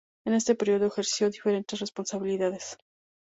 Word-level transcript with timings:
En 0.25 0.33
este 0.33 0.55
periodo 0.55 0.87
ejerció 0.87 1.29
diferentes 1.29 1.79
responsabilidades. 1.79 2.79